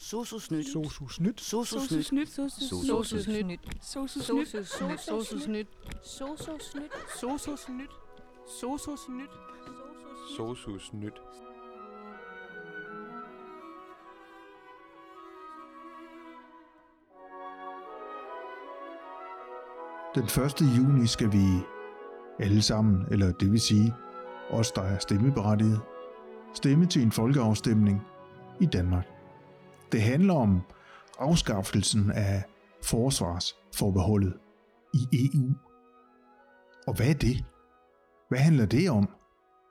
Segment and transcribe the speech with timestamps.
[0.00, 0.66] Sosusnyt.
[0.66, 1.40] Sosusnyt.
[1.40, 2.28] Sosusnyt.
[2.28, 2.28] Sosusnyt.
[2.28, 3.60] Sosusnyt.
[3.82, 4.58] Sosusnyt.
[4.62, 5.68] Sosusnyt.
[6.04, 6.90] Sosusnyt.
[7.10, 7.90] Sosusnyt.
[8.46, 9.30] Sosusnyt.
[10.36, 11.14] Sosusnyt.
[20.14, 20.60] Den 1.
[20.76, 21.44] juni skal vi
[22.38, 23.94] alle sammen, eller det vil sige
[24.50, 25.80] os, der er stemmeberettiget,
[26.54, 28.02] stemme til en folkeafstemning
[28.60, 29.17] i Danmark.
[29.92, 30.60] Det handler om
[31.18, 32.42] afskaffelsen af
[32.84, 34.34] forsvarsforbeholdet
[34.94, 35.54] i EU.
[36.86, 37.44] Og hvad er det?
[38.28, 39.08] Hvad handler det om?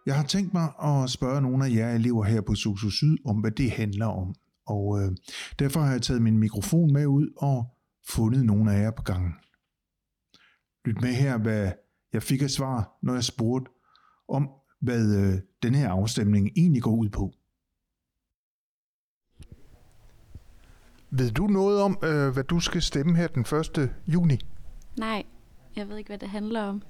[0.05, 3.37] Jeg har tænkt mig at spørge nogle af jer elever her på Sosu Syd om,
[3.37, 4.35] hvad det handler om.
[4.67, 5.11] Og øh,
[5.59, 7.65] derfor har jeg taget min mikrofon med ud og
[8.07, 9.33] fundet nogle af jer på gangen.
[10.85, 11.71] Lyt med her, hvad
[12.13, 13.71] jeg fik af svar, når jeg spurgte
[14.29, 14.49] om,
[14.81, 17.33] hvad øh, den her afstemning egentlig går ud på.
[21.17, 23.41] Ved du noget om, øh, hvad du skal stemme her den
[23.77, 23.91] 1.
[24.07, 24.39] juni?
[24.99, 25.23] Nej,
[25.75, 26.81] jeg ved ikke, hvad det handler om.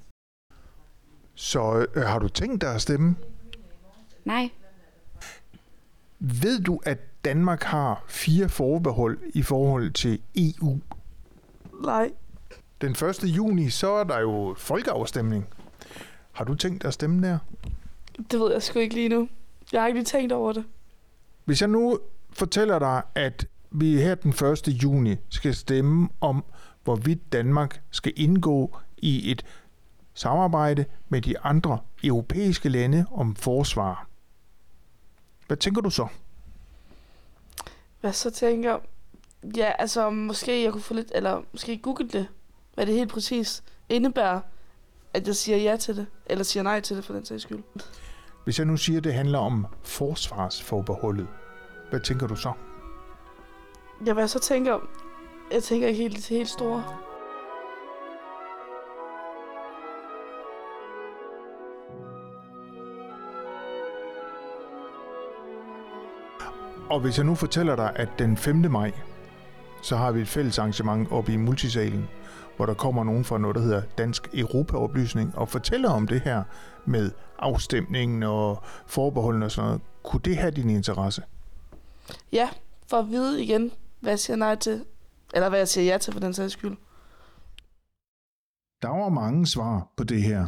[1.34, 3.16] Så øh, har du tænkt dig at stemme?
[4.24, 4.50] Nej,
[6.20, 10.78] Ved du, at Danmark har fire forbehold i forhold til EU?
[11.84, 12.12] Nej,
[12.80, 13.24] Den 1.
[13.24, 15.46] juni, så er der jo folkeafstemning.
[16.32, 17.38] Har du tænkt dig at stemme der?
[18.30, 19.28] det ved jeg sgu ikke lige nu.
[19.72, 20.64] Jeg har ikke lige tænkt over det.
[21.44, 21.98] Hvis jeg nu
[22.30, 24.68] fortæller dig, at vi her den 1.
[24.68, 26.44] juni skal stemme om,
[26.84, 29.44] hvorvidt Danmark skal indgå i et
[30.14, 34.08] samarbejde med de andre europæiske lande om forsvar.
[35.46, 36.08] Hvad tænker du så?
[38.00, 38.80] Hvad så tænker jeg?
[39.56, 42.26] Ja, altså måske jeg kunne få lidt, eller måske google det,
[42.74, 44.40] hvad det helt præcis indebærer,
[45.14, 47.62] at jeg siger ja til det, eller siger nej til det for den sags skyld.
[48.44, 51.26] Hvis jeg nu siger, at det handler om forsvarsforbeholdet,
[51.90, 52.52] hvad tænker du så?
[54.06, 54.78] Ja, hvad jeg så tænker,
[55.52, 56.84] jeg tænker ikke helt det helt store.
[66.90, 68.56] Og hvis jeg nu fortæller dig, at den 5.
[68.56, 68.92] maj,
[69.82, 72.08] så har vi et fælles arrangement oppe i multisalen,
[72.56, 76.42] hvor der kommer nogen fra noget, der hedder Dansk Europaoplysning, og fortæller om det her
[76.84, 79.82] med afstemningen og forbeholdene og sådan noget.
[80.02, 81.22] Kunne det have din interesse?
[82.32, 82.48] Ja,
[82.86, 84.84] for at vide igen, hvad jeg siger nej til,
[85.34, 86.76] eller hvad jeg siger ja til for den sags skyld.
[88.82, 90.46] Der var mange svar på det her,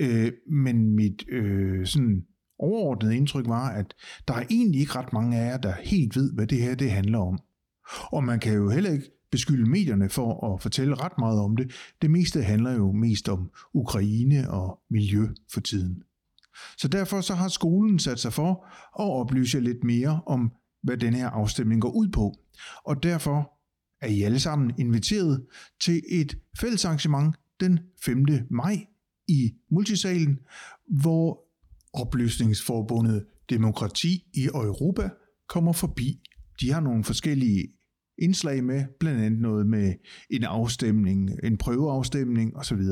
[0.00, 2.26] øh, men mit øh, sådan
[2.58, 3.94] overordnede indtryk var, at
[4.28, 6.90] der er egentlig ikke ret mange af jer, der helt ved, hvad det her det
[6.90, 7.38] handler om.
[8.02, 11.72] Og man kan jo heller ikke beskylde medierne for at fortælle ret meget om det.
[12.02, 16.02] Det meste handler jo mest om Ukraine og miljø for tiden.
[16.78, 18.66] Så derfor så har skolen sat sig for
[19.02, 20.52] at oplyse lidt mere om,
[20.82, 22.34] hvad den her afstemning går ud på.
[22.84, 23.52] Og derfor
[24.00, 25.46] er I alle sammen inviteret
[25.80, 28.26] til et fælles arrangement den 5.
[28.50, 28.86] maj
[29.28, 30.38] i Multisalen,
[31.00, 31.44] hvor
[31.92, 35.10] Opløsningsforbundet Demokrati i Europa
[35.48, 36.20] kommer forbi.
[36.60, 37.68] De har nogle forskellige
[38.18, 39.94] indslag med, blandt andet noget med
[40.30, 42.82] en afstemning, en prøveafstemning osv.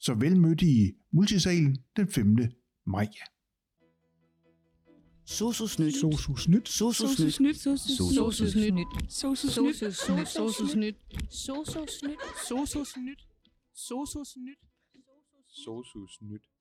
[0.00, 2.36] Så vel mødt i Multisalen den 5.
[2.86, 3.08] maj.
[5.24, 5.94] Sosusnyt.
[5.94, 6.66] Sosusnyt.
[6.66, 7.56] Sosusnyt.
[7.56, 7.56] Sosusnyt.
[7.56, 8.86] Sosusnyt.
[9.08, 9.96] Sosusnyt.
[10.28, 10.96] Sosusnyt.
[11.30, 12.18] Sosusnyt.
[12.36, 13.18] Sosusnyt.
[13.74, 14.58] Sosusnyt.
[15.46, 16.53] Sosusnyt.